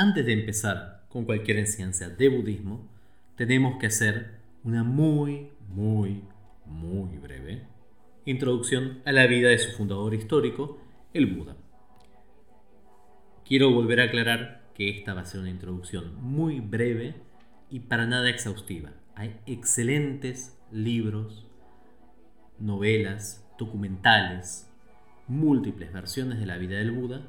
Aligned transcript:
Antes 0.00 0.24
de 0.26 0.32
empezar 0.32 1.06
con 1.08 1.24
cualquier 1.24 1.58
enseñanza 1.58 2.08
de 2.08 2.28
budismo, 2.28 2.88
tenemos 3.34 3.80
que 3.80 3.88
hacer 3.88 4.36
una 4.62 4.84
muy, 4.84 5.48
muy, 5.74 6.22
muy 6.66 7.18
breve 7.18 7.66
introducción 8.24 9.02
a 9.04 9.10
la 9.10 9.26
vida 9.26 9.48
de 9.48 9.58
su 9.58 9.76
fundador 9.76 10.14
histórico, 10.14 10.78
el 11.12 11.26
Buda. 11.26 11.56
Quiero 13.44 13.72
volver 13.72 14.00
a 14.00 14.04
aclarar 14.04 14.68
que 14.72 14.88
esta 14.88 15.14
va 15.14 15.22
a 15.22 15.24
ser 15.24 15.40
una 15.40 15.50
introducción 15.50 16.14
muy 16.22 16.60
breve 16.60 17.16
y 17.68 17.80
para 17.80 18.06
nada 18.06 18.30
exhaustiva. 18.30 18.92
Hay 19.16 19.40
excelentes 19.46 20.56
libros, 20.70 21.44
novelas, 22.60 23.44
documentales, 23.58 24.70
múltiples 25.26 25.92
versiones 25.92 26.38
de 26.38 26.46
la 26.46 26.56
vida 26.56 26.78
del 26.78 26.92
Buda, 26.92 27.26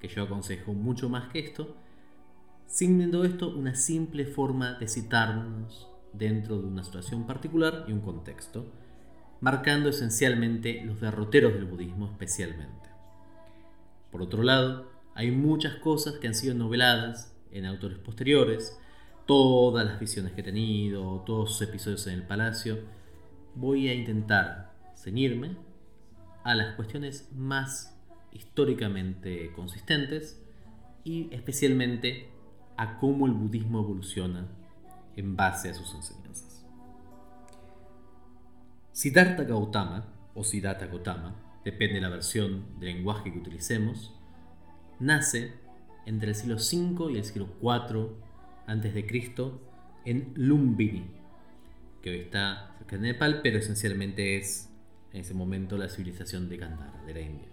que 0.00 0.08
yo 0.08 0.22
aconsejo 0.22 0.72
mucho 0.72 1.10
más 1.10 1.28
que 1.28 1.40
esto, 1.40 1.76
siendo 2.66 3.24
esto 3.24 3.48
una 3.48 3.74
simple 3.74 4.26
forma 4.26 4.74
de 4.74 4.88
citarnos 4.88 5.88
dentro 6.12 6.58
de 6.58 6.66
una 6.66 6.84
situación 6.84 7.26
particular 7.26 7.84
y 7.88 7.92
un 7.92 8.00
contexto, 8.00 8.66
marcando 9.40 9.88
esencialmente 9.88 10.82
los 10.84 11.00
derroteros 11.00 11.54
del 11.54 11.66
budismo 11.66 12.06
especialmente. 12.06 12.88
Por 14.10 14.22
otro 14.22 14.42
lado, 14.42 14.90
hay 15.14 15.30
muchas 15.30 15.76
cosas 15.76 16.14
que 16.14 16.26
han 16.26 16.34
sido 16.34 16.54
noveladas 16.54 17.34
en 17.50 17.66
autores 17.66 17.98
posteriores, 17.98 18.78
todas 19.26 19.84
las 19.84 19.98
visiones 19.98 20.32
que 20.32 20.40
he 20.40 20.44
tenido, 20.44 21.22
todos 21.26 21.52
sus 21.52 21.68
episodios 21.68 22.06
en 22.06 22.14
el 22.14 22.22
palacio. 22.22 22.78
Voy 23.54 23.88
a 23.88 23.94
intentar 23.94 24.72
ceñirme 24.94 25.56
a 26.44 26.54
las 26.54 26.76
cuestiones 26.76 27.28
más 27.34 27.98
históricamente 28.32 29.52
consistentes 29.54 30.40
y 31.02 31.28
especialmente 31.32 32.28
a 32.76 32.98
cómo 32.98 33.26
el 33.26 33.32
budismo 33.32 33.80
evoluciona 33.80 34.46
en 35.16 35.36
base 35.36 35.70
a 35.70 35.74
sus 35.74 35.94
enseñanzas. 35.94 36.64
Siddhartha 38.92 39.44
Gautama, 39.44 40.06
o 40.34 40.44
Siddhartha 40.44 40.86
Gautama, 40.86 41.34
depende 41.64 41.96
de 41.96 42.00
la 42.00 42.08
versión 42.08 42.78
de 42.78 42.86
lenguaje 42.86 43.32
que 43.32 43.38
utilicemos, 43.38 44.14
nace 45.00 45.52
entre 46.06 46.30
el 46.30 46.34
siglo 46.34 46.56
V 46.56 47.12
y 47.12 47.16
el 47.16 47.24
siglo 47.24 47.48
IV 47.60 48.10
a.C. 48.66 49.06
en 50.04 50.32
Lumbini, 50.34 51.06
que 52.00 52.10
hoy 52.10 52.18
está 52.18 52.74
cerca 52.78 52.96
de 52.96 53.02
Nepal, 53.02 53.40
pero 53.42 53.58
esencialmente 53.58 54.36
es 54.36 54.70
en 55.12 55.20
ese 55.20 55.34
momento 55.34 55.76
la 55.76 55.88
civilización 55.88 56.48
de 56.48 56.56
Gandhara, 56.56 57.02
de 57.04 57.14
la 57.14 57.20
India, 57.20 57.48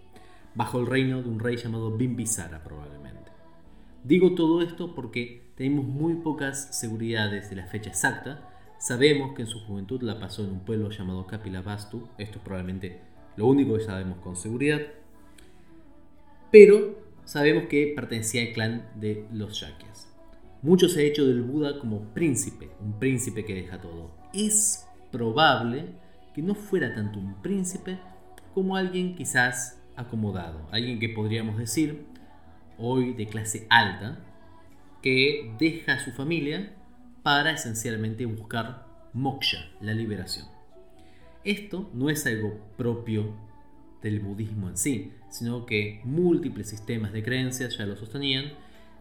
bajo 0.54 0.78
el 0.80 0.86
reino 0.86 1.22
de 1.22 1.28
un 1.28 1.40
rey 1.40 1.56
llamado 1.56 1.96
Bimbisara 1.96 2.62
probablemente. 2.62 3.33
Digo 4.04 4.34
todo 4.34 4.60
esto 4.60 4.94
porque 4.94 5.50
tenemos 5.56 5.86
muy 5.86 6.16
pocas 6.16 6.78
seguridades 6.78 7.48
de 7.48 7.56
la 7.56 7.66
fecha 7.66 7.88
exacta. 7.88 8.50
Sabemos 8.78 9.34
que 9.34 9.42
en 9.42 9.48
su 9.48 9.60
juventud 9.60 10.02
la 10.02 10.20
pasó 10.20 10.44
en 10.44 10.50
un 10.50 10.60
pueblo 10.60 10.90
llamado 10.90 11.26
Kapilavastu. 11.26 12.06
Esto 12.18 12.36
es 12.36 12.44
probablemente 12.44 13.00
lo 13.38 13.46
único 13.46 13.78
que 13.78 13.84
sabemos 13.84 14.18
con 14.18 14.36
seguridad. 14.36 14.82
Pero 16.50 16.98
sabemos 17.24 17.64
que 17.64 17.94
pertenecía 17.96 18.42
al 18.42 18.52
clan 18.52 18.90
de 18.96 19.26
los 19.32 19.58
Yakyas. 19.58 20.12
Mucho 20.60 20.90
se 20.90 21.00
ha 21.00 21.04
hecho 21.04 21.26
del 21.26 21.40
Buda 21.40 21.78
como 21.78 22.12
príncipe, 22.12 22.68
un 22.80 22.98
príncipe 22.98 23.46
que 23.46 23.54
deja 23.54 23.80
todo. 23.80 24.10
Es 24.34 24.86
probable 25.12 25.86
que 26.34 26.42
no 26.42 26.54
fuera 26.54 26.94
tanto 26.94 27.18
un 27.18 27.40
príncipe 27.40 27.98
como 28.52 28.76
alguien 28.76 29.14
quizás 29.14 29.80
acomodado, 29.96 30.68
alguien 30.70 30.98
que 30.98 31.08
podríamos 31.08 31.56
decir 31.56 32.04
hoy 32.78 33.14
de 33.14 33.26
clase 33.26 33.66
alta, 33.70 34.18
que 35.02 35.54
deja 35.58 35.94
a 35.94 36.00
su 36.00 36.12
familia 36.12 36.72
para 37.22 37.52
esencialmente 37.52 38.26
buscar 38.26 38.86
moksha, 39.12 39.70
la 39.80 39.92
liberación. 39.92 40.46
Esto 41.44 41.90
no 41.92 42.08
es 42.10 42.26
algo 42.26 42.58
propio 42.76 43.34
del 44.02 44.20
budismo 44.20 44.68
en 44.68 44.76
sí, 44.76 45.12
sino 45.30 45.66
que 45.66 46.00
múltiples 46.04 46.68
sistemas 46.68 47.12
de 47.12 47.22
creencias 47.22 47.76
ya 47.76 47.86
lo 47.86 47.96
sostenían, 47.96 48.52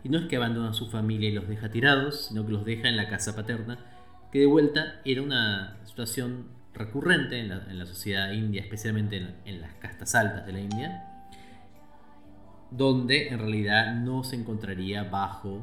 y 0.03 0.09
no 0.09 0.19
es 0.19 0.25
que 0.25 0.35
abandona 0.35 0.71
a 0.71 0.73
su 0.73 0.89
familia 0.89 1.29
y 1.29 1.33
los 1.33 1.47
deja 1.47 1.69
tirados, 1.69 2.27
sino 2.27 2.45
que 2.45 2.51
los 2.51 2.65
deja 2.65 2.89
en 2.89 2.97
la 2.97 3.07
casa 3.07 3.35
paterna, 3.35 3.79
que 4.31 4.39
de 4.39 4.45
vuelta 4.45 4.99
era 5.05 5.21
una 5.21 5.77
situación 5.85 6.47
recurrente 6.73 7.39
en 7.39 7.49
la, 7.49 7.85
sociedad 7.85 8.31
india, 8.31 8.61
especialmente 8.61 9.25
en 9.45 9.61
las 9.61 9.73
castas 9.75 10.15
altas 10.15 10.45
de 10.45 10.53
la 10.53 10.59
India, 10.59 11.12
donde 12.75 13.27
en 13.27 13.39
realidad 13.39 13.93
no 13.95 14.23
se 14.23 14.35
encontraría 14.35 15.03
bajo 15.03 15.61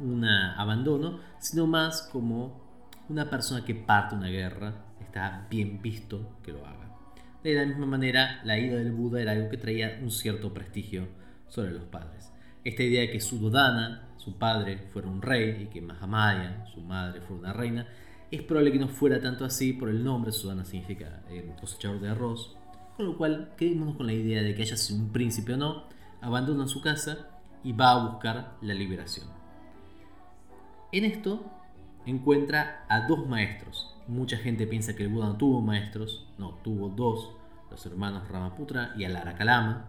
un 0.00 0.24
abandono, 0.24 1.20
sino 1.38 1.66
más 1.66 2.08
como 2.10 2.62
una 3.08 3.28
persona 3.28 3.64
que 3.64 3.74
parte 3.74 4.14
una 4.14 4.28
guerra, 4.28 4.86
está 5.00 5.46
bien 5.50 5.80
visto 5.82 6.38
que 6.42 6.52
lo 6.52 6.66
haga. 6.66 6.82
De 7.42 7.54
la 7.54 7.66
misma 7.66 7.86
manera, 7.86 8.40
la 8.44 8.58
ida 8.58 8.76
del 8.76 8.92
Buda 8.92 9.20
era 9.20 9.32
algo 9.32 9.50
que 9.50 9.56
traía 9.56 9.98
un 10.00 10.10
cierto 10.10 10.54
prestigio 10.54 11.08
sobre 11.48 11.72
los 11.72 11.84
padres. 11.84 12.32
Esta 12.64 12.84
idea 12.84 13.02
de 13.02 13.10
que 13.10 13.20
Suddhodana, 13.20 14.08
su 14.16 14.38
padre, 14.38 14.78
fuera 14.92 15.08
un 15.08 15.20
rey 15.20 15.64
y 15.64 15.66
que 15.66 15.82
Mahamaya, 15.82 16.64
su 16.72 16.80
madre, 16.80 17.20
fuera 17.20 17.40
una 17.40 17.52
reina, 17.52 17.86
es 18.30 18.42
probable 18.42 18.72
que 18.72 18.78
no 18.78 18.88
fuera 18.88 19.20
tanto 19.20 19.44
así 19.44 19.72
por 19.72 19.88
el 19.90 20.02
nombre, 20.02 20.32
Suddhodana 20.32 20.64
significa 20.64 21.22
eh, 21.28 21.54
cosechador 21.60 22.00
de 22.00 22.10
arroz, 22.10 22.56
con 22.96 23.06
lo 23.06 23.16
cual, 23.16 23.52
quedémonos 23.56 23.96
con 23.96 24.06
la 24.06 24.12
idea 24.12 24.42
de 24.42 24.54
que 24.54 24.62
haya 24.62 24.76
sido 24.76 25.00
un 25.00 25.12
príncipe 25.12 25.54
o 25.54 25.56
no, 25.56 25.84
abandona 26.20 26.66
su 26.66 26.80
casa 26.80 27.28
y 27.64 27.72
va 27.72 27.92
a 27.92 28.08
buscar 28.08 28.56
la 28.60 28.74
liberación. 28.74 29.26
En 30.92 31.04
esto 31.04 31.44
encuentra 32.04 32.84
a 32.88 33.06
dos 33.06 33.26
maestros. 33.26 33.94
Mucha 34.08 34.36
gente 34.36 34.66
piensa 34.66 34.94
que 34.94 35.04
el 35.04 35.08
Buda 35.08 35.38
tuvo 35.38 35.60
maestros, 35.60 36.28
no, 36.38 36.58
tuvo 36.62 36.88
dos, 36.88 37.30
los 37.70 37.86
hermanos 37.86 38.28
Ramaputra 38.28 38.92
y 38.96 39.04
Alarakalama, 39.04 39.88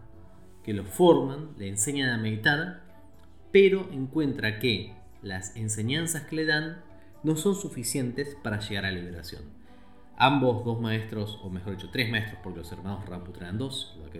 que 0.64 0.74
lo 0.74 0.86
forman, 0.86 1.50
le 1.58 1.68
enseñan 1.68 2.10
a 2.10 2.18
meditar, 2.18 2.84
pero 3.52 3.90
encuentra 3.92 4.60
que 4.60 4.96
las 5.22 5.56
enseñanzas 5.58 6.24
que 6.24 6.38
le 6.38 6.46
dan 6.46 6.82
no 7.24 7.36
son 7.36 7.56
suficientes 7.56 8.38
para 8.42 8.60
llegar 8.60 8.86
a 8.86 8.92
la 8.92 9.00
liberación 9.00 9.63
Ambos 10.18 10.64
dos 10.64 10.80
maestros, 10.80 11.40
o 11.44 11.50
mejor 11.50 11.76
dicho, 11.76 11.90
tres 11.92 12.10
maestros, 12.10 12.40
porque 12.44 12.60
los 12.60 12.72
hermanos 12.72 13.06
Ramputra 13.08 13.48
eran 13.48 13.58
dos, 13.58 13.98
lo 14.04 14.10
que 14.12 14.20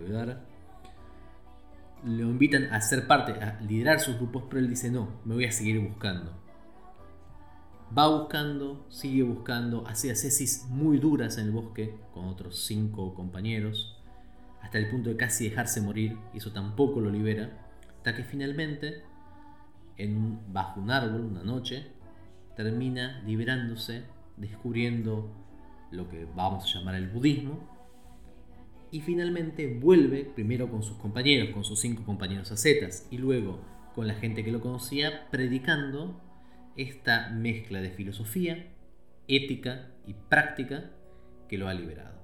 lo 2.04 2.24
invitan 2.24 2.64
a 2.72 2.80
ser 2.80 3.06
parte, 3.06 3.32
a 3.32 3.60
liderar 3.62 4.00
sus 4.00 4.16
grupos, 4.16 4.44
pero 4.48 4.60
él 4.60 4.68
dice, 4.68 4.90
no, 4.90 5.08
me 5.24 5.34
voy 5.34 5.46
a 5.46 5.52
seguir 5.52 5.80
buscando. 5.80 6.32
Va 7.96 8.08
buscando, 8.08 8.86
sigue 8.90 9.22
buscando, 9.22 9.86
hace 9.86 10.10
ascesis 10.10 10.66
muy 10.68 10.98
duras 10.98 11.38
en 11.38 11.46
el 11.46 11.52
bosque 11.52 11.96
con 12.12 12.26
otros 12.26 12.64
cinco 12.66 13.14
compañeros, 13.14 13.96
hasta 14.60 14.78
el 14.78 14.90
punto 14.90 15.10
de 15.10 15.16
casi 15.16 15.48
dejarse 15.48 15.80
morir, 15.80 16.18
y 16.34 16.38
eso 16.38 16.52
tampoco 16.52 17.00
lo 17.00 17.10
libera, 17.10 17.50
hasta 17.96 18.16
que 18.16 18.24
finalmente, 18.24 19.02
en, 19.96 20.40
bajo 20.52 20.80
un 20.80 20.90
árbol, 20.90 21.20
una 21.20 21.44
noche, 21.44 21.86
termina 22.56 23.22
liberándose, 23.22 24.04
descubriendo 24.36 25.43
lo 25.94 26.08
que 26.08 26.26
vamos 26.34 26.64
a 26.64 26.78
llamar 26.78 26.96
el 26.96 27.08
budismo, 27.08 27.58
y 28.90 29.00
finalmente 29.00 29.78
vuelve 29.80 30.24
primero 30.24 30.70
con 30.70 30.82
sus 30.82 30.96
compañeros, 30.98 31.50
con 31.50 31.64
sus 31.64 31.80
cinco 31.80 32.04
compañeros 32.04 32.52
ascetas, 32.52 33.08
y 33.10 33.18
luego 33.18 33.60
con 33.94 34.06
la 34.06 34.14
gente 34.14 34.44
que 34.44 34.52
lo 34.52 34.60
conocía, 34.60 35.28
predicando 35.30 36.20
esta 36.76 37.30
mezcla 37.30 37.80
de 37.80 37.90
filosofía, 37.90 38.72
ética 39.28 39.90
y 40.06 40.14
práctica 40.14 40.90
que 41.48 41.58
lo 41.58 41.68
ha 41.68 41.74
liberado. 41.74 42.22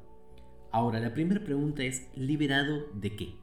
Ahora, 0.72 1.00
la 1.00 1.12
primera 1.12 1.42
pregunta 1.42 1.82
es, 1.82 2.08
¿liberado 2.14 2.86
de 2.94 3.16
qué? 3.16 3.34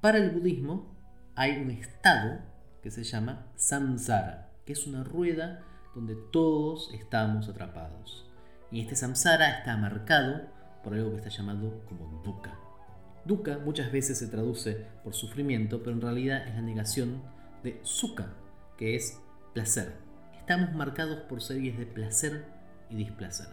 Para 0.00 0.18
el 0.18 0.30
budismo 0.30 0.94
hay 1.34 1.60
un 1.60 1.70
estado 1.70 2.40
que 2.82 2.90
se 2.90 3.02
llama 3.02 3.50
samsara, 3.56 4.52
que 4.64 4.74
es 4.74 4.86
una 4.86 5.02
rueda 5.02 5.64
donde 5.94 6.16
todos 6.30 6.92
estamos 6.92 7.48
atrapados. 7.48 8.30
Y 8.74 8.80
este 8.80 8.96
samsara 8.96 9.58
está 9.58 9.76
marcado 9.76 10.48
por 10.82 10.94
algo 10.94 11.12
que 11.12 11.18
está 11.18 11.30
llamado 11.30 11.84
como 11.86 12.20
dukkha. 12.24 12.58
Dukkha 13.24 13.58
muchas 13.58 13.92
veces 13.92 14.18
se 14.18 14.26
traduce 14.26 14.88
por 15.04 15.14
sufrimiento, 15.14 15.78
pero 15.78 15.92
en 15.92 16.00
realidad 16.00 16.48
es 16.48 16.56
la 16.56 16.60
negación 16.60 17.22
de 17.62 17.78
sukha, 17.84 18.34
que 18.76 18.96
es 18.96 19.20
placer. 19.52 19.94
Estamos 20.40 20.74
marcados 20.74 21.20
por 21.28 21.40
series 21.40 21.78
de 21.78 21.86
placer 21.86 22.46
y 22.90 22.96
displacer. 22.96 23.46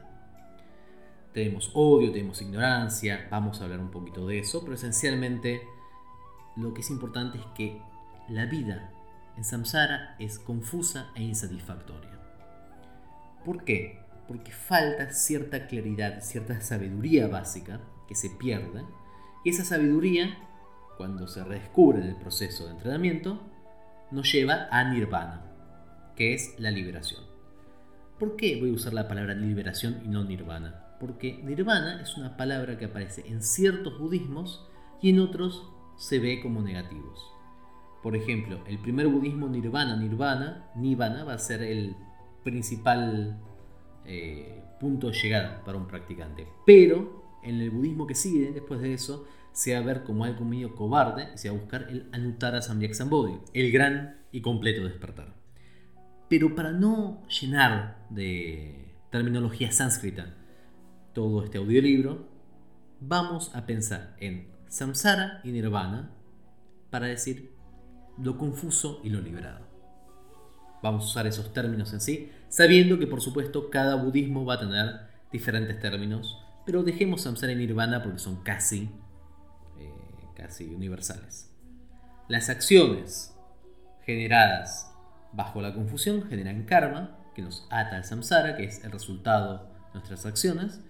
Tenemos 1.35 1.69
odio, 1.75 2.11
tenemos 2.11 2.41
ignorancia, 2.41 3.27
vamos 3.29 3.61
a 3.61 3.65
hablar 3.65 3.79
un 3.79 3.91
poquito 3.91 4.25
de 4.25 4.39
eso, 4.39 4.61
pero 4.61 4.73
esencialmente 4.73 5.61
lo 6.55 6.73
que 6.73 6.81
es 6.81 6.89
importante 6.89 7.37
es 7.37 7.45
que 7.53 7.79
la 8.27 8.47
vida 8.47 8.91
en 9.37 9.43
samsara 9.43 10.15
es 10.17 10.39
confusa 10.39 11.11
e 11.13 11.21
insatisfactoria. 11.21 12.19
¿Por 13.45 13.63
qué? 13.63 14.01
Porque 14.27 14.51
falta 14.51 15.11
cierta 15.11 15.67
claridad, 15.67 16.21
cierta 16.21 16.61
sabiduría 16.61 17.27
básica 17.27 17.81
que 18.07 18.15
se 18.15 18.29
pierde. 18.29 18.83
Y 19.43 19.49
esa 19.49 19.65
sabiduría, 19.65 20.37
cuando 20.97 21.27
se 21.27 21.43
redescubre 21.43 21.99
en 21.99 22.07
el 22.07 22.15
proceso 22.15 22.65
de 22.65 22.71
entrenamiento, 22.71 23.41
nos 24.11 24.31
lleva 24.31 24.67
a 24.71 24.83
nirvana, 24.83 25.45
que 26.15 26.33
es 26.33 26.55
la 26.59 26.71
liberación. 26.71 27.23
¿Por 28.19 28.35
qué 28.35 28.59
voy 28.59 28.69
a 28.69 28.73
usar 28.73 28.93
la 28.93 29.07
palabra 29.07 29.33
liberación 29.33 30.01
y 30.05 30.07
no 30.07 30.23
nirvana? 30.23 30.95
Porque 30.99 31.39
nirvana 31.43 32.01
es 32.01 32.17
una 32.17 32.37
palabra 32.37 32.77
que 32.77 32.85
aparece 32.85 33.27
en 33.27 33.41
ciertos 33.41 33.97
budismos 33.97 34.67
y 35.01 35.09
en 35.09 35.19
otros 35.19 35.67
se 35.97 36.19
ve 36.19 36.39
como 36.41 36.61
negativos. 36.61 37.31
Por 38.03 38.15
ejemplo, 38.15 38.63
el 38.67 38.79
primer 38.79 39.07
budismo 39.07 39.47
nirvana, 39.47 39.95
nirvana, 39.95 40.69
nirvana 40.75 41.23
va 41.23 41.33
a 41.33 41.39
ser 41.39 41.63
el 41.63 41.95
principal 42.43 43.39
eh, 44.05 44.63
punto 44.79 45.07
de 45.07 45.13
llegada 45.13 45.63
para 45.63 45.77
un 45.77 45.87
practicante. 45.87 46.47
Pero 46.65 47.39
en 47.43 47.61
el 47.61 47.71
budismo 47.71 48.07
que 48.07 48.15
sigue 48.15 48.51
después 48.51 48.81
de 48.81 48.93
eso 48.93 49.27
se 49.51 49.73
va 49.73 49.79
a 49.79 49.83
ver 49.83 50.03
como 50.03 50.23
algo 50.23 50.45
medio 50.45 50.75
cobarde 50.75 51.29
y 51.33 51.37
se 51.37 51.49
va 51.49 51.55
a 51.55 51.59
buscar 51.59 51.87
el 51.89 52.07
Anuttara 52.11 52.61
Samyak 52.61 52.93
el 53.53 53.71
gran 53.71 54.21
y 54.31 54.41
completo 54.41 54.83
despertar. 54.83 55.35
Pero 56.29 56.55
para 56.55 56.71
no 56.71 57.21
llenar 57.27 58.05
de 58.09 58.95
terminología 59.11 59.71
sánscrita 59.71 60.33
todo 61.13 61.43
este 61.43 61.57
audiolibro, 61.57 62.29
vamos 63.01 63.53
a 63.53 63.65
pensar 63.65 64.15
en 64.19 64.47
samsara 64.69 65.41
y 65.43 65.51
nirvana 65.51 66.11
para 66.89 67.07
decir 67.07 67.51
lo 68.17 68.37
confuso 68.37 69.01
y 69.03 69.09
lo 69.09 69.19
liberado. 69.19 69.70
Vamos 70.81 71.03
a 71.03 71.07
usar 71.07 71.27
esos 71.27 71.53
términos 71.53 71.93
en 71.93 72.01
sí, 72.01 72.31
sabiendo 72.49 72.97
que 72.97 73.07
por 73.07 73.21
supuesto 73.21 73.69
cada 73.69 73.95
budismo 73.95 74.45
va 74.45 74.55
a 74.55 74.59
tener 74.59 75.01
diferentes 75.31 75.79
términos, 75.79 76.39
pero 76.65 76.83
dejemos 76.83 77.21
samsara 77.21 77.51
y 77.51 77.55
nirvana 77.55 78.01
porque 78.03 78.19
son 78.19 78.43
casi, 78.43 78.89
eh, 79.79 79.91
casi 80.35 80.73
universales. 80.73 81.49
Las 82.27 82.49
acciones 82.49 83.35
generadas 84.05 84.91
bajo 85.33 85.61
la 85.61 85.73
confusión 85.73 86.23
generan 86.23 86.63
karma, 86.63 87.17
que 87.35 87.41
nos 87.41 87.65
ata 87.69 87.95
al 87.95 88.05
samsara, 88.05 88.55
que 88.55 88.65
es 88.65 88.83
el 88.83 88.91
resultado 88.91 89.69
de 89.87 89.93
nuestras 89.93 90.25
acciones. 90.25 90.81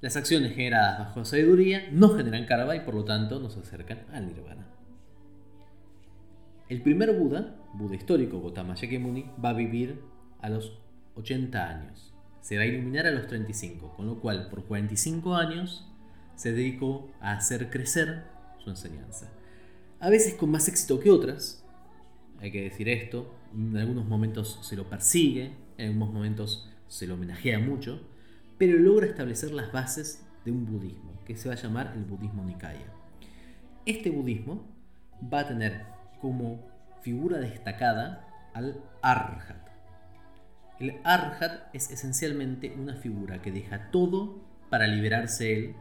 Las 0.00 0.16
acciones 0.16 0.54
generadas 0.54 0.98
bajo 0.98 1.20
la 1.20 1.24
sabiduría 1.24 1.88
no 1.90 2.10
generan 2.10 2.46
karma 2.46 2.76
y 2.76 2.80
por 2.80 2.94
lo 2.94 3.04
tanto 3.04 3.40
nos 3.40 3.56
acercan 3.56 4.04
al 4.12 4.26
nirvana. 4.26 4.66
El 6.68 6.82
primer 6.82 7.12
Buda, 7.18 7.54
Buda 7.74 7.96
histórico, 7.96 8.40
Gautama 8.40 8.74
Shakyamuni, 8.74 9.26
va 9.44 9.50
a 9.50 9.52
vivir 9.54 10.00
a 10.40 10.48
los 10.48 10.78
80 11.16 11.68
años. 11.68 12.14
Se 12.40 12.56
va 12.56 12.62
a 12.62 12.66
iluminar 12.66 13.06
a 13.06 13.10
los 13.10 13.26
35, 13.26 13.94
con 13.96 14.06
lo 14.06 14.20
cual 14.20 14.48
por 14.48 14.64
45 14.64 15.34
años 15.34 15.90
se 16.36 16.52
dedicó 16.52 17.10
a 17.20 17.32
hacer 17.32 17.70
crecer 17.70 18.24
su 18.62 18.70
enseñanza. 18.70 19.28
A 19.98 20.08
veces 20.08 20.34
con 20.34 20.50
más 20.50 20.68
éxito 20.68 21.00
que 21.00 21.10
otras, 21.10 21.64
hay 22.38 22.52
que 22.52 22.62
decir 22.62 22.88
esto, 22.88 23.34
en 23.52 23.76
algunos 23.76 24.06
momentos 24.06 24.58
se 24.62 24.76
lo 24.76 24.88
persigue, 24.88 25.52
en 25.78 25.88
algunos 25.88 26.12
momentos 26.12 26.70
se 26.88 27.06
lo 27.06 27.14
homenajea 27.14 27.58
mucho, 27.58 28.00
pero 28.58 28.78
logra 28.78 29.06
establecer 29.06 29.52
las 29.52 29.72
bases 29.72 30.24
de 30.44 30.52
un 30.52 30.64
budismo, 30.66 31.12
que 31.24 31.36
se 31.36 31.48
va 31.48 31.54
a 31.54 31.58
llamar 31.58 31.92
el 31.96 32.04
budismo 32.04 32.44
Nikaya. 32.44 32.92
Este 33.86 34.10
budismo 34.10 34.64
va 35.32 35.40
a 35.40 35.48
tener 35.48 35.86
como 36.20 36.73
figura 37.04 37.38
destacada 37.38 38.26
al 38.54 38.82
Arhat. 39.02 39.68
El 40.80 41.00
Arhat 41.04 41.68
es 41.74 41.90
esencialmente 41.90 42.74
una 42.78 42.94
figura 42.94 43.42
que 43.42 43.52
deja 43.52 43.90
todo 43.90 44.40
para 44.70 44.86
liberarse 44.86 45.52
él 45.52 45.76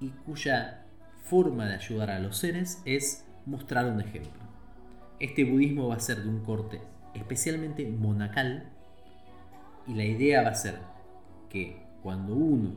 y 0.00 0.08
cuya 0.08 0.86
forma 1.24 1.66
de 1.66 1.74
ayudar 1.74 2.10
a 2.10 2.18
los 2.18 2.38
seres 2.38 2.80
es 2.86 3.26
mostrar 3.44 3.84
un 3.84 4.00
ejemplo. 4.00 4.40
Este 5.18 5.44
budismo 5.44 5.88
va 5.88 5.96
a 5.96 6.00
ser 6.00 6.22
de 6.22 6.30
un 6.30 6.42
corte 6.42 6.80
especialmente 7.14 7.86
monacal 7.86 8.72
y 9.86 9.92
la 9.94 10.04
idea 10.04 10.42
va 10.42 10.50
a 10.50 10.54
ser 10.54 10.78
que 11.50 11.82
cuando 12.02 12.34
uno 12.34 12.72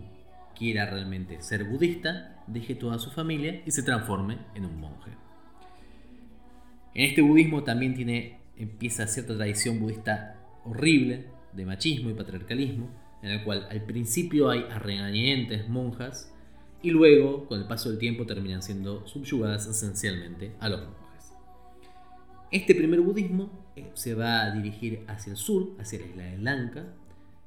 quiera 0.53 0.85
realmente 0.85 1.41
ser 1.41 1.63
budista, 1.63 2.43
deje 2.45 2.75
toda 2.75 2.99
su 2.99 3.09
familia 3.09 3.61
y 3.65 3.71
se 3.71 3.83
transforme 3.83 4.39
en 4.53 4.65
un 4.65 4.81
monje. 4.81 5.11
En 6.95 7.05
este 7.05 7.21
budismo 7.21 7.63
también 7.63 7.95
tiene, 7.95 8.39
empieza 8.57 9.07
cierta 9.07 9.35
tradición 9.35 9.79
budista 9.79 10.35
horrible 10.63 11.25
de 11.53 11.65
machismo 11.65 12.09
y 12.09 12.13
patriarcalismo, 12.13 12.89
en 13.21 13.31
el 13.31 13.43
cual 13.43 13.67
al 13.69 13.81
principio 13.83 14.49
hay 14.49 14.65
arregañentes 14.69 15.67
monjas 15.69 16.31
y 16.81 16.91
luego, 16.91 17.47
con 17.47 17.59
el 17.59 17.67
paso 17.67 17.89
del 17.89 17.97
tiempo, 17.97 18.25
terminan 18.25 18.61
siendo 18.61 19.07
subyugadas 19.07 19.65
esencialmente 19.67 20.51
a 20.59 20.69
los 20.69 20.81
monjes. 20.81 21.33
Este 22.51 22.75
primer 22.75 22.99
budismo 22.99 23.49
eh, 23.75 23.89
se 23.93 24.13
va 24.13 24.43
a 24.43 24.51
dirigir 24.51 25.03
hacia 25.07 25.31
el 25.31 25.37
sur, 25.37 25.71
hacia 25.79 25.99
la 25.99 26.05
isla 26.05 26.23
de 26.23 26.37
Lanka, 26.37 26.85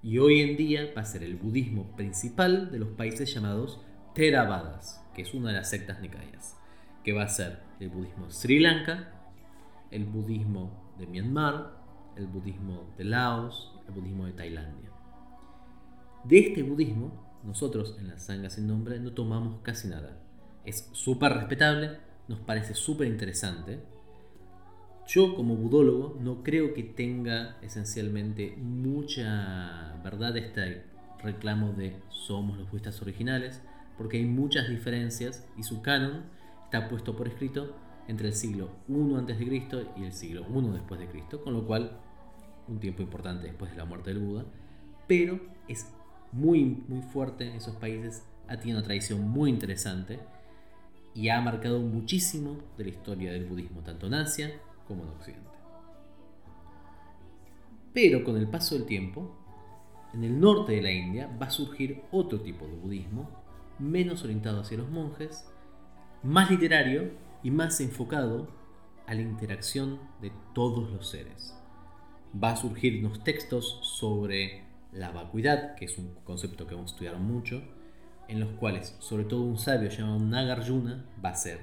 y 0.02 0.18
hoy 0.18 0.40
en 0.40 0.56
día 0.56 0.92
va 0.96 1.02
a 1.02 1.04
ser 1.04 1.22
el 1.22 1.36
budismo 1.36 1.94
principal 1.96 2.72
de 2.72 2.78
los 2.78 2.88
países 2.88 3.32
llamados 3.32 3.80
Theravadas, 4.14 5.04
que 5.14 5.22
es 5.22 5.34
una 5.34 5.50
de 5.50 5.56
las 5.56 5.68
sectas 5.68 6.00
Nikayas, 6.00 6.56
que 7.04 7.12
va 7.12 7.24
a 7.24 7.28
ser 7.28 7.60
el 7.78 7.90
budismo 7.90 8.30
Sri 8.30 8.58
Lanka, 8.58 9.12
el 9.90 10.04
budismo 10.04 10.94
de 10.98 11.06
Myanmar, 11.06 11.76
el 12.16 12.26
budismo 12.26 12.94
de 12.96 13.04
Laos, 13.04 13.78
el 13.86 13.94
budismo 13.94 14.26
de 14.26 14.32
Tailandia. 14.32 14.90
De 16.24 16.38
este 16.38 16.62
budismo, 16.62 17.40
nosotros 17.44 17.96
en 17.98 18.08
la 18.08 18.18
Sangha 18.18 18.50
sin 18.50 18.66
nombre 18.66 18.98
no 18.98 19.12
tomamos 19.12 19.60
casi 19.62 19.88
nada. 19.88 20.18
Es 20.64 20.88
súper 20.92 21.32
respetable, 21.32 21.98
nos 22.28 22.40
parece 22.40 22.74
súper 22.74 23.06
interesante, 23.06 23.80
yo 25.06 25.36
como 25.36 25.54
budólogo 25.54 26.18
no 26.20 26.42
creo 26.42 26.74
que 26.74 26.82
tenga 26.82 27.56
esencialmente 27.62 28.56
mucha 28.56 30.00
verdad 30.02 30.36
este 30.36 30.82
reclamo 31.22 31.72
de 31.72 31.96
somos 32.10 32.58
los 32.58 32.68
budistas 32.68 33.00
originales, 33.02 33.62
porque 33.96 34.16
hay 34.16 34.24
muchas 34.24 34.68
diferencias 34.68 35.46
y 35.56 35.62
su 35.62 35.80
canon 35.80 36.24
está 36.64 36.88
puesto 36.88 37.14
por 37.14 37.28
escrito 37.28 37.76
entre 38.08 38.28
el 38.28 38.34
siglo 38.34 38.70
I 38.88 39.14
a.C. 39.14 39.86
y 39.96 40.04
el 40.04 40.12
siglo 40.12 40.46
I 40.48 40.68
después 40.72 41.00
de 41.00 41.08
Cristo, 41.08 41.42
con 41.42 41.54
lo 41.54 41.66
cual 41.66 41.98
un 42.68 42.78
tiempo 42.78 43.02
importante 43.02 43.46
después 43.46 43.70
de 43.70 43.76
la 43.76 43.84
muerte 43.84 44.12
del 44.12 44.22
Buda, 44.22 44.44
pero 45.06 45.40
es 45.68 45.92
muy 46.32 46.64
muy 46.88 47.02
fuerte 47.02 47.48
en 47.48 47.56
esos 47.56 47.76
países, 47.76 48.24
ha 48.48 48.56
tenido 48.58 48.78
una 48.78 48.86
tradición 48.86 49.28
muy 49.28 49.50
interesante 49.50 50.18
y 51.14 51.28
ha 51.28 51.40
marcado 51.40 51.80
muchísimo 51.80 52.58
de 52.76 52.84
la 52.84 52.90
historia 52.90 53.32
del 53.32 53.46
budismo, 53.46 53.80
tanto 53.82 54.06
en 54.06 54.14
Asia 54.14 54.60
como 54.86 55.04
en 55.04 55.10
Occidente. 55.10 55.50
Pero 57.92 58.22
con 58.22 58.36
el 58.36 58.48
paso 58.48 58.74
del 58.74 58.84
tiempo, 58.84 59.34
en 60.12 60.24
el 60.24 60.38
norte 60.38 60.72
de 60.72 60.82
la 60.82 60.90
India 60.90 61.34
va 61.40 61.46
a 61.46 61.50
surgir 61.50 62.02
otro 62.10 62.40
tipo 62.40 62.66
de 62.66 62.76
budismo, 62.76 63.30
menos 63.78 64.22
orientado 64.24 64.60
hacia 64.60 64.76
los 64.76 64.90
monjes, 64.90 65.48
más 66.22 66.50
literario 66.50 67.10
y 67.46 67.50
más 67.52 67.80
enfocado 67.80 68.48
a 69.06 69.14
la 69.14 69.20
interacción 69.20 70.00
de 70.20 70.32
todos 70.52 70.90
los 70.90 71.08
seres. 71.08 71.56
Va 72.42 72.50
a 72.50 72.56
surgir 72.56 72.98
unos 72.98 73.22
textos 73.22 73.78
sobre 73.82 74.64
la 74.92 75.12
vacuidad, 75.12 75.76
que 75.76 75.84
es 75.84 75.96
un 75.96 76.12
concepto 76.24 76.66
que 76.66 76.74
vamos 76.74 76.90
a 76.90 76.94
estudiar 76.94 77.18
mucho, 77.18 77.62
en 78.26 78.40
los 78.40 78.50
cuales 78.58 78.96
sobre 78.98 79.24
todo 79.24 79.42
un 79.42 79.58
sabio 79.58 79.88
llamado 79.90 80.18
Nagarjuna 80.18 81.04
va 81.24 81.28
a 81.28 81.32
hacer 81.32 81.60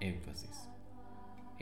énfasis 0.00 0.68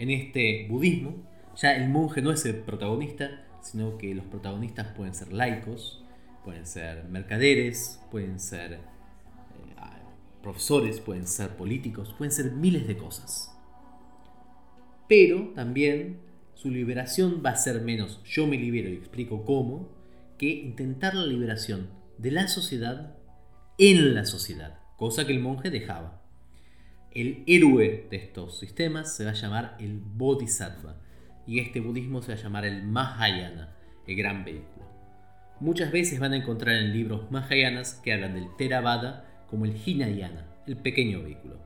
en 0.00 0.10
este 0.10 0.66
budismo, 0.68 1.14
ya 1.56 1.76
el 1.76 1.90
monje 1.90 2.22
no 2.22 2.32
es 2.32 2.46
el 2.46 2.56
protagonista, 2.56 3.44
sino 3.60 3.98
que 3.98 4.14
los 4.14 4.24
protagonistas 4.24 4.88
pueden 4.96 5.14
ser 5.14 5.30
laicos, 5.30 6.02
pueden 6.42 6.66
ser 6.66 7.04
mercaderes, 7.04 8.00
pueden 8.10 8.40
ser 8.40 8.72
eh, 8.72 8.78
profesores, 10.42 11.00
pueden 11.00 11.26
ser 11.26 11.50
políticos, 11.50 12.14
pueden 12.16 12.32
ser 12.32 12.50
miles 12.52 12.88
de 12.88 12.96
cosas. 12.96 13.54
Pero 15.10 15.48
también 15.56 16.20
su 16.54 16.70
liberación 16.70 17.42
va 17.44 17.50
a 17.50 17.56
ser 17.56 17.80
menos 17.80 18.22
yo 18.22 18.46
me 18.46 18.56
libero 18.56 18.88
y 18.88 18.94
explico 18.94 19.44
cómo, 19.44 19.88
que 20.38 20.46
intentar 20.46 21.16
la 21.16 21.26
liberación 21.26 21.88
de 22.16 22.30
la 22.30 22.46
sociedad 22.46 23.16
en 23.76 24.14
la 24.14 24.24
sociedad, 24.24 24.78
cosa 24.96 25.26
que 25.26 25.32
el 25.32 25.40
monje 25.40 25.68
dejaba. 25.68 26.22
El 27.10 27.42
héroe 27.48 28.06
de 28.08 28.16
estos 28.18 28.60
sistemas 28.60 29.16
se 29.16 29.24
va 29.24 29.32
a 29.32 29.34
llamar 29.34 29.76
el 29.80 29.98
Bodhisattva 29.98 31.02
y 31.44 31.58
este 31.58 31.80
budismo 31.80 32.22
se 32.22 32.32
va 32.32 32.38
a 32.38 32.42
llamar 32.44 32.64
el 32.64 32.84
Mahayana, 32.84 33.74
el 34.06 34.14
gran 34.14 34.44
vehículo. 34.44 34.86
Muchas 35.58 35.90
veces 35.90 36.20
van 36.20 36.34
a 36.34 36.36
encontrar 36.36 36.76
en 36.76 36.92
libros 36.92 37.28
Mahayanas 37.32 37.94
que 37.94 38.12
hablan 38.12 38.34
del 38.34 38.46
Theravada 38.56 39.44
como 39.48 39.64
el 39.64 39.74
Hinayana, 39.84 40.46
el 40.68 40.76
pequeño 40.76 41.20
vehículo. 41.20 41.58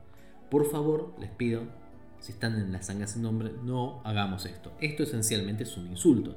Por 0.49 0.65
favor, 0.71 1.15
les 1.19 1.29
pido, 1.29 1.84
si 2.25 2.31
están 2.31 2.55
en 2.55 2.71
la 2.71 2.81
sangre 2.81 3.05
sin 3.05 3.21
nombre, 3.21 3.51
no 3.63 4.01
hagamos 4.03 4.47
esto. 4.47 4.71
Esto 4.81 5.03
esencialmente 5.03 5.61
es 5.61 5.77
un 5.77 5.85
insulto. 5.85 6.35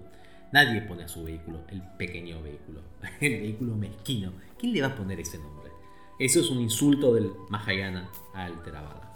Nadie 0.52 0.82
pone 0.82 1.04
a 1.04 1.08
su 1.08 1.24
vehículo 1.24 1.62
el 1.68 1.80
pequeño 1.96 2.42
vehículo, 2.42 2.82
el 3.22 3.40
vehículo 3.40 3.74
mezquino. 3.74 4.32
¿Quién 4.58 4.74
le 4.74 4.82
va 4.82 4.88
a 4.88 4.94
poner 4.94 5.18
ese 5.18 5.38
nombre? 5.38 5.70
Eso 6.18 6.40
es 6.40 6.50
un 6.50 6.60
insulto 6.60 7.14
del 7.14 7.30
Mahayana 7.48 8.10
al 8.34 8.62
Theravada. 8.62 9.14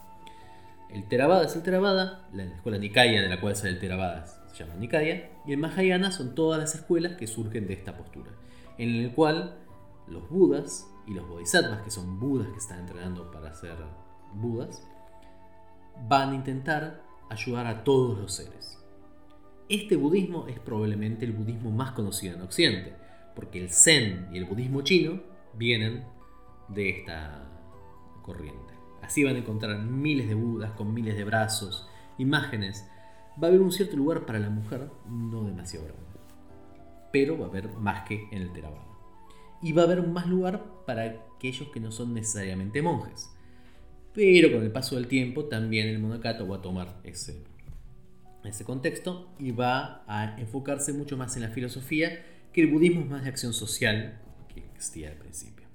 El 0.88 1.06
Theravada 1.08 1.44
es 1.44 1.54
el 1.56 1.62
Theravada, 1.62 2.26
la 2.32 2.44
escuela 2.44 2.78
Nikaya 2.78 3.20
de 3.20 3.28
la 3.28 3.38
cual 3.38 3.54
sale 3.54 3.70
el 3.70 3.78
Theravada 3.78 4.24
se 4.50 4.64
llama 4.64 4.76
Nikaya, 4.76 5.30
y 5.46 5.52
el 5.52 5.58
Mahayana 5.58 6.10
son 6.10 6.34
todas 6.34 6.58
las 6.58 6.74
escuelas 6.74 7.16
que 7.16 7.26
surgen 7.26 7.66
de 7.66 7.74
esta 7.74 7.96
postura, 7.96 8.30
en 8.78 8.94
el 8.96 9.12
cual 9.14 9.58
los 10.06 10.28
budas 10.30 10.86
y 11.06 11.12
los 11.12 11.28
bodhisattvas, 11.28 11.82
que 11.82 11.90
son 11.90 12.18
budas 12.18 12.48
que 12.48 12.58
están 12.58 12.80
entrenando 12.80 13.30
para 13.30 13.52
ser 13.54 13.76
budas, 14.34 14.86
van 16.08 16.30
a 16.30 16.34
intentar 16.34 17.02
ayudar 17.30 17.66
a 17.66 17.84
todos 17.84 18.18
los 18.18 18.34
seres. 18.34 18.78
Este 19.68 19.96
budismo 19.96 20.46
es 20.49 20.58
probablemente 20.58 21.25
el 21.25 21.32
budismo 21.32 21.70
más 21.70 21.92
conocido 21.92 22.34
en 22.34 22.42
Occidente, 22.42 22.94
porque 23.34 23.58
el 23.58 23.70
Zen 23.70 24.28
y 24.32 24.38
el 24.38 24.44
budismo 24.44 24.82
chino 24.82 25.20
vienen 25.54 26.04
de 26.68 26.90
esta 26.90 27.44
corriente. 28.22 28.75
Así 29.02 29.25
van 29.25 29.37
a 29.37 29.38
encontrar 29.38 29.78
miles 29.78 30.28
de 30.28 30.34
budas 30.34 30.72
con 30.72 30.92
miles 30.94 31.16
de 31.16 31.25
brazos, 31.25 31.88
imágenes. 32.18 32.88
Va 33.42 33.46
a 33.46 33.50
haber 33.50 33.61
un 33.61 33.72
cierto 33.72 33.96
lugar 33.96 34.26
para 34.26 34.38
la 34.38 34.50
mujer, 34.50 34.90
no 35.08 35.44
demasiado 35.44 35.87
grande, 35.87 36.02
pero 37.12 37.38
va 37.38 37.46
a 37.46 37.49
haber 37.49 37.68
más 37.76 38.06
que 38.06 38.28
en 38.30 38.42
el 38.42 38.52
Theravada. 38.52 38.87
Y 39.62 39.72
va 39.72 39.82
a 39.82 39.84
haber 39.87 40.06
más 40.06 40.26
lugar 40.26 40.64
para 40.87 41.04
aquellos 41.04 41.68
que 41.68 41.80
no 41.80 41.92
son 41.92 42.14
necesariamente 42.14 42.82
monjes. 42.82 43.30
Pero 44.14 44.52
con 44.52 44.62
el 44.62 44.71
paso 44.71 44.97
del 44.97 45.07
tiempo 45.07 45.47
también 45.47 45.88
el 45.88 45.99
monacato 45.99 46.47
va 46.47 46.57
a 46.57 46.62
tomar 46.62 47.00
ese, 47.04 47.42
ese 48.45 48.64
contexto 48.64 49.28
y 49.38 49.52
va 49.52 50.04
a 50.07 50.38
enfocarse 50.38 50.92
mucho 50.92 51.16
más 51.16 51.37
en 51.37 51.42
la 51.42 51.49
filosofía 51.49 52.25
que 52.52 52.61
el 52.61 52.66
budismo 52.66 53.00
es 53.02 53.09
más 53.09 53.23
de 53.23 53.31
acción 53.31 53.54
social 53.54 54.21
que 54.52 54.61
existía 54.61 55.09
al 55.09 55.16
principio. 55.16 55.66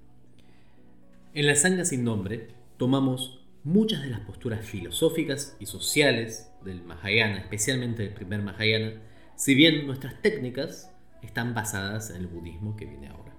En 1.34 1.48
la 1.48 1.56
sangha 1.56 1.86
sin 1.86 2.04
nombre 2.04 2.50
tomamos 2.78 3.46
muchas 3.64 4.02
de 4.04 4.10
las 4.10 4.22
posturas 4.22 4.66
filosóficas 4.66 5.58
y 5.60 5.66
sociales 5.66 6.52
del 6.64 6.84
Mahayana, 6.84 7.40
especialmente 7.40 8.04
del 8.04 8.14
primer 8.14 8.42
Mahayana, 8.42 9.02
si 9.36 9.56
bien 9.56 9.86
nuestras 9.88 10.22
técnicas 10.22 10.92
están 11.22 11.54
basadas 11.54 12.12
en 12.12 12.18
el 12.18 12.28
budismo 12.28 12.76
que 12.76 12.86
viene 12.86 13.10
ahora. 13.10 13.34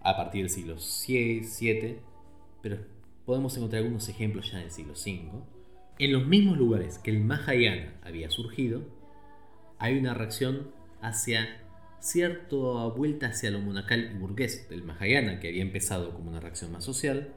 A 0.00 0.16
partir 0.16 0.42
del 0.42 0.50
siglo 0.50 0.76
VII, 0.76 1.98
pero 2.62 2.78
podemos 3.24 3.56
encontrar 3.56 3.82
algunos 3.82 4.08
ejemplos 4.08 4.50
ya 4.50 4.58
en 4.58 4.64
el 4.64 4.70
siglo 4.70 4.92
V. 4.94 5.30
En 5.98 6.12
los 6.12 6.26
mismos 6.26 6.58
lugares 6.58 6.98
que 6.98 7.10
el 7.10 7.20
Mahayana 7.20 7.94
había 8.02 8.30
surgido, 8.30 8.82
hay 9.78 9.98
una 9.98 10.14
reacción 10.14 10.72
hacia 11.00 11.60
cierta 12.00 12.56
vuelta 12.94 13.28
hacia 13.28 13.50
lo 13.50 13.60
monacal 13.60 14.10
y 14.12 14.18
burgués 14.18 14.68
del 14.68 14.82
Mahayana, 14.82 15.40
que 15.40 15.48
había 15.48 15.62
empezado 15.62 16.12
como 16.12 16.30
una 16.30 16.40
reacción 16.40 16.70
más 16.72 16.84
social, 16.84 17.32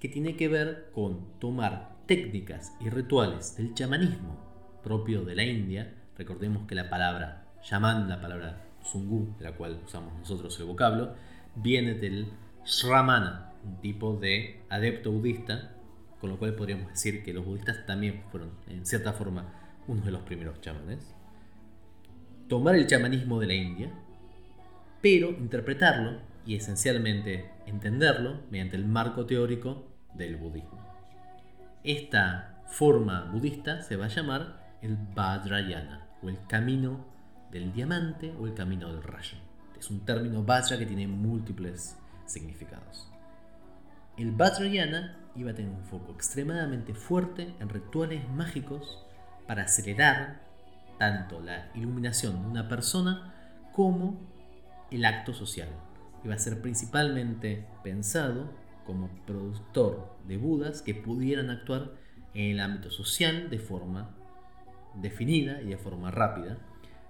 que 0.00 0.08
tiene 0.08 0.36
que 0.36 0.48
ver 0.48 0.90
con 0.92 1.38
tomar 1.38 1.96
técnicas 2.06 2.72
y 2.80 2.90
rituales 2.90 3.56
del 3.56 3.74
chamanismo 3.74 4.38
propio 4.82 5.24
de 5.24 5.34
la 5.36 5.44
India. 5.44 5.94
Recordemos 6.18 6.66
que 6.66 6.74
la 6.74 6.90
palabra 6.90 7.46
shaman, 7.62 8.08
la 8.08 8.20
palabra 8.20 8.66
sungu, 8.82 9.34
de 9.38 9.44
la 9.44 9.52
cual 9.52 9.80
usamos 9.84 10.12
nosotros 10.18 10.58
el 10.58 10.66
vocablo, 10.66 11.14
viene 11.54 11.94
del 11.94 12.26
shramana, 12.64 13.53
un 13.64 13.80
tipo 13.80 14.16
de 14.16 14.60
adepto 14.68 15.10
budista, 15.10 15.72
con 16.20 16.30
lo 16.30 16.38
cual 16.38 16.54
podríamos 16.54 16.88
decir 16.88 17.22
que 17.22 17.32
los 17.32 17.44
budistas 17.44 17.86
también 17.86 18.22
fueron, 18.30 18.50
en 18.68 18.84
cierta 18.86 19.12
forma, 19.12 19.52
uno 19.86 20.02
de 20.02 20.10
los 20.10 20.22
primeros 20.22 20.60
chamanes. 20.60 21.14
Tomar 22.48 22.74
el 22.74 22.86
chamanismo 22.86 23.40
de 23.40 23.46
la 23.46 23.54
India, 23.54 23.90
pero 25.00 25.30
interpretarlo 25.30 26.20
y 26.46 26.56
esencialmente 26.56 27.50
entenderlo 27.66 28.40
mediante 28.50 28.76
el 28.76 28.86
marco 28.86 29.26
teórico 29.26 29.86
del 30.14 30.36
budismo. 30.36 30.80
Esta 31.82 32.62
forma 32.66 33.30
budista 33.32 33.82
se 33.82 33.96
va 33.96 34.06
a 34.06 34.08
llamar 34.08 34.76
el 34.82 34.96
Vajrayana 35.14 36.06
o 36.22 36.28
el 36.28 36.38
camino 36.46 37.04
del 37.50 37.72
diamante 37.72 38.32
o 38.38 38.46
el 38.46 38.54
camino 38.54 38.92
del 38.92 39.02
rayo. 39.02 39.36
Es 39.78 39.90
un 39.90 40.00
término 40.00 40.42
Vajra 40.42 40.78
que 40.78 40.86
tiene 40.86 41.06
múltiples 41.06 41.96
significados. 42.26 43.13
El 44.16 44.30
Vajrayana 44.30 45.16
iba 45.34 45.50
a 45.50 45.54
tener 45.54 45.72
un 45.72 45.82
foco 45.82 46.12
extremadamente 46.12 46.94
fuerte 46.94 47.52
en 47.58 47.68
rituales 47.68 48.28
mágicos 48.30 49.04
para 49.48 49.64
acelerar 49.64 50.40
tanto 50.98 51.40
la 51.40 51.68
iluminación 51.74 52.40
de 52.40 52.48
una 52.48 52.68
persona 52.68 53.34
como 53.72 54.20
el 54.92 55.04
acto 55.04 55.34
social. 55.34 55.68
Iba 56.22 56.34
a 56.34 56.38
ser 56.38 56.62
principalmente 56.62 57.66
pensado 57.82 58.52
como 58.86 59.08
productor 59.26 60.16
de 60.28 60.36
Budas 60.36 60.80
que 60.80 60.94
pudieran 60.94 61.50
actuar 61.50 61.90
en 62.34 62.52
el 62.52 62.60
ámbito 62.60 62.90
social 62.90 63.50
de 63.50 63.58
forma 63.58 64.14
definida 64.94 65.60
y 65.60 65.70
de 65.70 65.76
forma 65.76 66.12
rápida, 66.12 66.58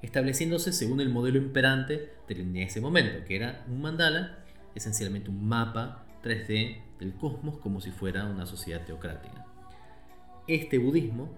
estableciéndose 0.00 0.72
según 0.72 1.02
el 1.02 1.10
modelo 1.10 1.36
imperante 1.36 2.14
de 2.28 2.62
ese 2.62 2.80
momento, 2.80 3.26
que 3.26 3.36
era 3.36 3.62
un 3.68 3.82
mandala, 3.82 4.38
esencialmente 4.74 5.28
un 5.28 5.46
mapa 5.46 6.06
3D 6.22 6.83
del 6.98 7.14
cosmos 7.14 7.58
como 7.58 7.80
si 7.80 7.90
fuera 7.90 8.26
una 8.26 8.46
sociedad 8.46 8.84
teocrática. 8.84 9.46
Este 10.46 10.78
budismo, 10.78 11.32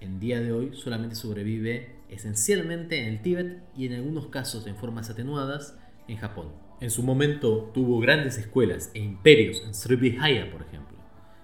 en 0.00 0.18
día 0.18 0.40
de 0.40 0.52
hoy, 0.52 0.74
solamente 0.74 1.16
sobrevive 1.16 1.96
esencialmente 2.08 2.98
en 3.00 3.08
el 3.08 3.22
Tíbet 3.22 3.62
y 3.76 3.86
en 3.86 3.94
algunos 3.94 4.26
casos 4.26 4.66
en 4.66 4.76
formas 4.76 5.10
atenuadas 5.10 5.78
en 6.08 6.16
Japón. 6.16 6.48
En 6.80 6.90
su 6.90 7.02
momento 7.02 7.70
tuvo 7.72 8.00
grandes 8.00 8.38
escuelas 8.38 8.90
e 8.94 9.00
imperios 9.00 9.62
en 9.64 9.74
Srivijaya, 9.74 10.50
por 10.50 10.62
ejemplo, 10.62 10.98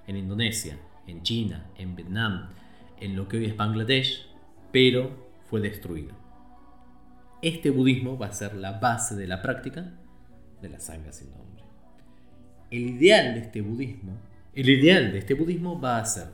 en 0.07 0.16
Indonesia, 0.16 0.78
en 1.07 1.23
China, 1.23 1.71
en 1.76 1.95
Vietnam, 1.95 2.49
en 3.00 3.16
lo 3.16 3.28
que 3.28 3.37
hoy 3.37 3.45
es 3.47 3.57
Bangladesh, 3.57 4.26
pero 4.73 5.28
fue 5.49 5.61
destruido. 5.61 6.14
Este 7.40 7.71
budismo 7.71 8.18
va 8.18 8.26
a 8.26 8.33
ser 8.33 8.54
la 8.57 8.73
base 8.80 9.14
de 9.14 9.28
la 9.28 9.40
práctica 9.40 9.95
de 10.61 10.68
la 10.68 10.80
sangha 10.80 11.12
sin 11.12 11.30
nombre. 11.30 11.48
El 12.70 12.82
ideal 12.82 13.34
de 13.34 13.40
este 13.40 13.60
budismo, 13.62 14.18
el 14.54 14.68
ideal 14.68 15.12
de 15.12 15.18
este 15.18 15.34
budismo 15.34 15.80
va 15.80 15.98
a 15.98 16.04
ser 16.04 16.28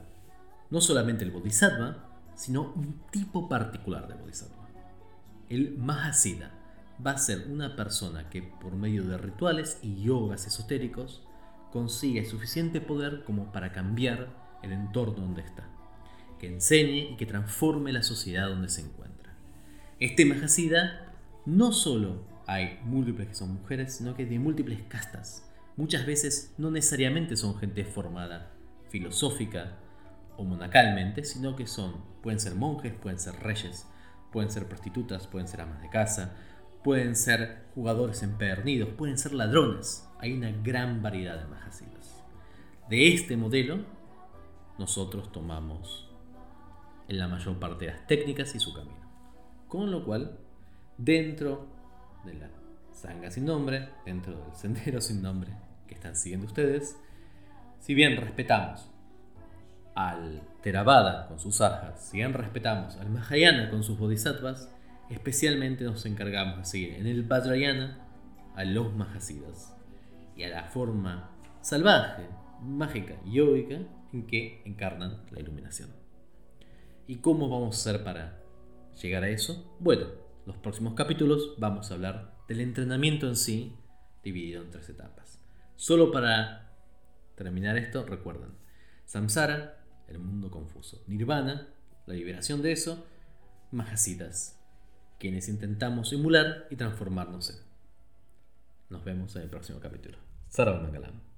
no 0.71 0.81
solamente 0.81 1.25
el 1.25 1.31
bodhisattva, 1.31 2.09
sino 2.35 2.73
un 2.75 3.01
tipo 3.11 3.49
particular 3.49 4.09
de 4.09 4.15
bodhisattva, 4.15 4.69
el 5.49 5.77
Mahasiddha 5.79 6.51
va 7.05 7.13
a 7.13 7.19
ser 7.19 7.47
una 7.49 7.77
persona 7.77 8.29
que 8.31 8.43
por 8.43 8.75
medio 8.75 9.05
de 9.05 9.19
rituales 9.19 9.79
y 9.83 10.03
yogas 10.03 10.47
esotéricos 10.47 11.23
consigue 11.73 12.25
suficiente 12.25 12.81
poder 12.81 13.25
como 13.25 13.53
para 13.53 13.73
cambiar 13.73 14.29
el 14.63 14.73
entorno 14.73 15.15
donde 15.15 15.43
está, 15.43 15.69
que 16.39 16.47
enseñe 16.49 17.13
y 17.13 17.17
que 17.17 17.27
transforme 17.27 17.93
la 17.93 18.03
sociedad 18.03 18.49
donde 18.49 18.69
se 18.69 18.81
encuentra. 18.81 19.35
Este 20.01 20.25
Mahasiddha 20.25 21.13
no 21.47 21.73
solo 21.73 22.23
hay 22.47 22.81
múltiples 22.85 23.29
que 23.29 23.35
son 23.35 23.55
mujeres, 23.55 23.95
sino 23.95 24.15
que 24.15 24.27
de 24.27 24.39
múltiples 24.39 24.83
castas. 24.89 25.49
Muchas 25.77 26.07
veces 26.07 26.55
no 26.57 26.71
necesariamente 26.71 27.37
son 27.37 27.59
gente 27.59 27.85
formada 27.85 28.53
filosófica 28.91 29.79
o 30.37 30.45
monacalmente, 30.45 31.25
sino 31.25 31.57
que 31.57 31.67
son, 31.67 31.97
pueden 32.23 32.39
ser 32.39 32.55
monjes, 32.55 32.93
pueden 32.95 33.19
ser 33.19 33.35
reyes, 33.37 33.89
pueden 34.31 34.51
ser 34.51 34.69
prostitutas, 34.69 35.27
pueden 35.27 35.49
ser 35.49 35.63
amas 35.63 35.83
de 35.83 35.91
casa, 35.91 36.37
pueden 36.85 37.17
ser 37.17 37.65
jugadores 37.75 38.23
empedernidos, 38.23 38.91
pueden 38.91 39.19
ser 39.19 39.33
ladrones. 39.33 40.09
Hay 40.21 40.33
una 40.33 40.53
gran 40.53 41.03
variedad 41.03 41.41
de 41.41 41.47
majasidas. 41.47 42.23
De 42.89 43.13
este 43.13 43.37
modelo, 43.37 43.85
nosotros 44.79 45.33
tomamos 45.33 46.09
en 47.09 47.19
la 47.19 47.27
mayor 47.27 47.59
parte 47.59 47.87
las 47.87 48.07
técnicas 48.07 48.55
y 48.55 48.61
su 48.61 48.73
camino. 48.75 49.05
Con 49.69 49.91
lo 49.91 50.05
cual, 50.05 50.39
dentro 50.99 51.67
de 52.25 52.35
la 52.35 52.49
sanga 52.95 53.31
sin 53.31 53.45
nombre, 53.45 53.91
dentro 54.07 54.33
del 54.33 54.55
sendero 54.55 55.01
sin 55.01 55.23
nombre 55.23 55.51
que 55.87 55.95
están 55.95 56.17
siguiendo 56.17 56.47
ustedes, 56.47 56.97
si 57.81 57.95
bien 57.95 58.17
respetamos 58.17 58.91
al 59.95 60.43
Theravada 60.63 61.29
con 61.29 61.39
sus 61.39 61.61
arjas, 61.61 62.09
si 62.11 62.17
bien 62.17 62.33
respetamos 62.33 62.97
al 62.97 63.11
Mahayana 63.11 63.69
con 63.69 63.85
sus 63.85 63.99
bodhisattvas, 63.99 64.71
Especialmente 65.11 65.85
nos 65.85 66.07
encargamos 66.07 66.59
de 66.59 66.65
seguir 66.65 66.95
en 66.95 67.07
el 67.07 67.25
Vajrayana 67.25 67.99
a 68.57 68.65
los 68.65 68.95
Mahasidas 68.95 69.75
y 70.35 70.45
a 70.45 70.49
la 70.49 70.65
forma 70.65 71.31
salvaje, 71.61 72.27
mágica 72.63 73.15
y 73.27 73.35
yoica 73.35 73.81
en 74.13 74.27
que 74.27 74.63
encarnan 74.65 75.23
la 75.31 75.41
iluminación. 75.41 75.91
¿Y 77.07 77.17
cómo 77.17 77.51
vamos 77.51 77.77
a 77.77 77.91
hacer 77.91 78.03
para 78.03 78.41
llegar 79.01 79.25
a 79.25 79.29
eso? 79.29 79.77
Bueno, 79.79 80.07
los 80.47 80.57
próximos 80.57 80.95
capítulos 80.95 81.55
vamos 81.59 81.91
a 81.91 81.95
hablar 81.95 82.34
del 82.49 82.61
entrenamiento 82.61 83.29
en 83.29 83.37
sí, 83.37 83.75
dividido 84.23 84.63
en 84.63 84.71
tres 84.71 84.89
etapas. 84.89 85.41
Solo 85.77 86.13
para 86.13 86.73
terminar 87.37 87.77
esto, 87.77 88.05
recuerden, 88.05 88.51
Samsara, 89.07 89.85
el 90.09 90.19
mundo 90.19 90.51
confuso, 90.51 91.03
Nirvana, 91.07 91.69
la 92.07 92.15
liberación 92.15 92.63
de 92.63 92.73
eso, 92.73 93.07
Mahasidas, 93.71 94.61
quienes 95.19 95.49
intentamos 95.49 96.11
simular 96.11 96.67
y 96.71 96.77
transformarnos 96.77 97.51
en. 97.51 97.57
Nos 98.91 99.05
vemos 99.05 99.35
en 99.37 99.43
el 99.43 99.49
próximo 99.49 99.81
capítulo. 99.81 100.19
Sarah 100.49 100.81
Mangalam. 100.81 101.34